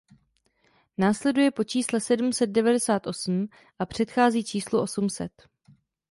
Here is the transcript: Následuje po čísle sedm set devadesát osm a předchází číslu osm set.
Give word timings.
Následuje 0.97 1.51
po 1.51 1.63
čísle 1.63 1.99
sedm 2.01 2.33
set 2.33 2.47
devadesát 2.47 3.07
osm 3.07 3.47
a 3.79 3.85
předchází 3.85 4.43
číslu 4.43 4.81
osm 4.81 5.09
set. 5.09 5.31